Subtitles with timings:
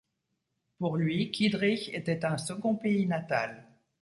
[0.79, 3.67] Pour lui Kiedrich était un second pays natal.